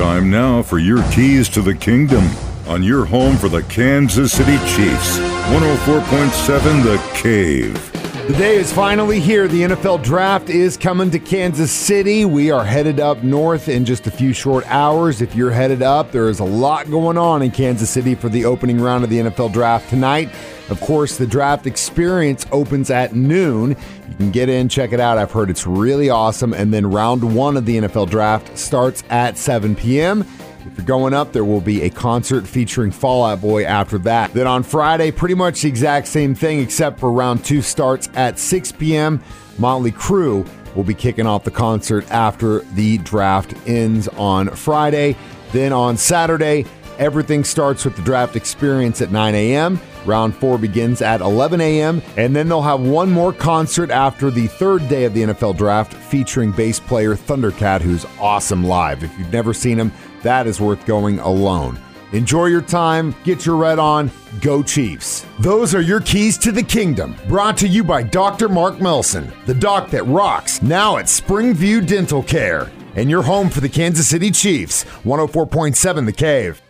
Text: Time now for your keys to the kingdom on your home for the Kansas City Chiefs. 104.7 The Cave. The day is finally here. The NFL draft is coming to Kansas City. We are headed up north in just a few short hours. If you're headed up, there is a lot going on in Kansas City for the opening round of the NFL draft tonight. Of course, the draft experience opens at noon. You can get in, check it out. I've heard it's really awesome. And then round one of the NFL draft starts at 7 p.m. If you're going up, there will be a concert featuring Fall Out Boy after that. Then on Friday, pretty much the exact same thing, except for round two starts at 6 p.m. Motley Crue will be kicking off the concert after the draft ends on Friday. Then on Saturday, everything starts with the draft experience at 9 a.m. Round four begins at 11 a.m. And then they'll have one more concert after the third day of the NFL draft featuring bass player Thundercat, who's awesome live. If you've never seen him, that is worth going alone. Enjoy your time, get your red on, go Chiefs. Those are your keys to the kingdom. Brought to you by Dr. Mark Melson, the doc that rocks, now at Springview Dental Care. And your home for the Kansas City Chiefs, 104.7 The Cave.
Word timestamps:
Time 0.00 0.30
now 0.30 0.62
for 0.62 0.78
your 0.78 1.02
keys 1.10 1.46
to 1.50 1.60
the 1.60 1.74
kingdom 1.74 2.26
on 2.66 2.82
your 2.82 3.04
home 3.04 3.36
for 3.36 3.50
the 3.50 3.62
Kansas 3.64 4.32
City 4.32 4.56
Chiefs. 4.60 5.18
104.7 5.18 6.82
The 6.82 6.96
Cave. 7.12 7.99
The 8.26 8.36
day 8.36 8.56
is 8.56 8.72
finally 8.72 9.18
here. 9.18 9.48
The 9.48 9.62
NFL 9.62 10.04
draft 10.04 10.50
is 10.50 10.76
coming 10.76 11.10
to 11.10 11.18
Kansas 11.18 11.72
City. 11.72 12.24
We 12.24 12.50
are 12.52 12.64
headed 12.64 13.00
up 13.00 13.24
north 13.24 13.68
in 13.68 13.84
just 13.84 14.06
a 14.06 14.10
few 14.10 14.32
short 14.32 14.64
hours. 14.68 15.20
If 15.20 15.34
you're 15.34 15.50
headed 15.50 15.82
up, 15.82 16.12
there 16.12 16.28
is 16.28 16.38
a 16.38 16.44
lot 16.44 16.88
going 16.90 17.18
on 17.18 17.42
in 17.42 17.50
Kansas 17.50 17.90
City 17.90 18.14
for 18.14 18.28
the 18.28 18.44
opening 18.44 18.80
round 18.80 19.02
of 19.02 19.10
the 19.10 19.18
NFL 19.18 19.52
draft 19.52 19.90
tonight. 19.90 20.30
Of 20.68 20.80
course, 20.80 21.18
the 21.18 21.26
draft 21.26 21.66
experience 21.66 22.46
opens 22.52 22.88
at 22.90 23.16
noon. 23.16 23.70
You 24.08 24.14
can 24.16 24.30
get 24.30 24.48
in, 24.48 24.68
check 24.68 24.92
it 24.92 25.00
out. 25.00 25.18
I've 25.18 25.32
heard 25.32 25.50
it's 25.50 25.66
really 25.66 26.08
awesome. 26.08 26.54
And 26.54 26.72
then 26.72 26.88
round 26.88 27.34
one 27.34 27.56
of 27.56 27.66
the 27.66 27.78
NFL 27.78 28.10
draft 28.10 28.56
starts 28.56 29.02
at 29.10 29.38
7 29.38 29.74
p.m. 29.74 30.24
If 30.66 30.76
you're 30.76 30.86
going 30.86 31.14
up, 31.14 31.32
there 31.32 31.44
will 31.44 31.60
be 31.60 31.82
a 31.82 31.90
concert 31.90 32.46
featuring 32.46 32.90
Fall 32.90 33.24
Out 33.24 33.40
Boy 33.40 33.64
after 33.64 33.98
that. 33.98 34.32
Then 34.34 34.46
on 34.46 34.62
Friday, 34.62 35.10
pretty 35.10 35.34
much 35.34 35.62
the 35.62 35.68
exact 35.68 36.06
same 36.06 36.34
thing, 36.34 36.60
except 36.60 37.00
for 37.00 37.10
round 37.10 37.44
two 37.44 37.62
starts 37.62 38.08
at 38.14 38.38
6 38.38 38.72
p.m. 38.72 39.22
Motley 39.58 39.92
Crue 39.92 40.46
will 40.76 40.84
be 40.84 40.94
kicking 40.94 41.26
off 41.26 41.44
the 41.44 41.50
concert 41.50 42.10
after 42.10 42.60
the 42.74 42.98
draft 42.98 43.54
ends 43.66 44.06
on 44.08 44.48
Friday. 44.50 45.16
Then 45.52 45.72
on 45.72 45.96
Saturday, 45.96 46.66
everything 47.00 47.42
starts 47.42 47.84
with 47.84 47.96
the 47.96 48.02
draft 48.02 48.36
experience 48.36 49.00
at 49.00 49.10
9 49.10 49.34
a.m. 49.34 49.80
Round 50.04 50.34
four 50.34 50.58
begins 50.58 51.02
at 51.02 51.20
11 51.20 51.60
a.m. 51.60 52.00
And 52.16 52.36
then 52.36 52.48
they'll 52.48 52.62
have 52.62 52.80
one 52.80 53.10
more 53.10 53.32
concert 53.32 53.90
after 53.90 54.30
the 54.30 54.46
third 54.46 54.88
day 54.88 55.04
of 55.04 55.14
the 55.14 55.22
NFL 55.22 55.56
draft 55.56 55.94
featuring 55.94 56.52
bass 56.52 56.78
player 56.78 57.14
Thundercat, 57.16 57.80
who's 57.80 58.06
awesome 58.20 58.62
live. 58.64 59.02
If 59.02 59.18
you've 59.18 59.32
never 59.32 59.52
seen 59.52 59.78
him, 59.78 59.90
that 60.22 60.46
is 60.46 60.60
worth 60.60 60.86
going 60.86 61.18
alone. 61.18 61.80
Enjoy 62.12 62.46
your 62.46 62.60
time, 62.60 63.14
get 63.22 63.46
your 63.46 63.56
red 63.56 63.78
on, 63.78 64.10
go 64.40 64.62
Chiefs. 64.62 65.24
Those 65.38 65.74
are 65.76 65.80
your 65.80 66.00
keys 66.00 66.36
to 66.38 66.50
the 66.50 66.62
kingdom. 66.62 67.14
Brought 67.28 67.56
to 67.58 67.68
you 67.68 67.84
by 67.84 68.02
Dr. 68.02 68.48
Mark 68.48 68.80
Melson, 68.80 69.32
the 69.46 69.54
doc 69.54 69.90
that 69.90 70.04
rocks, 70.04 70.60
now 70.60 70.96
at 70.96 71.06
Springview 71.06 71.86
Dental 71.86 72.22
Care. 72.22 72.70
And 72.96 73.08
your 73.08 73.22
home 73.22 73.48
for 73.48 73.60
the 73.60 73.68
Kansas 73.68 74.08
City 74.08 74.32
Chiefs, 74.32 74.82
104.7 75.04 76.04
The 76.04 76.12
Cave. 76.12 76.60